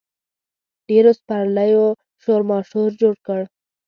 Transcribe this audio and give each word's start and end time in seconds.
ډېرو 0.87 1.11
سپرلیو 1.19 1.85
شورماشور 2.23 2.89
جوړ 3.01 3.15
کړ. 3.25 3.41